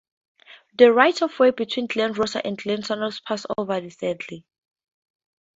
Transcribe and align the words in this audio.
The 0.79 0.91
right-of-way 0.91 1.51
between 1.51 1.85
Glen 1.85 2.13
Rosa 2.13 2.43
and 2.43 2.57
Glen 2.57 2.81
Sannox 2.81 3.19
passes 3.23 3.45
over 3.55 3.79
The 3.79 3.91
Saddle. 3.91 4.39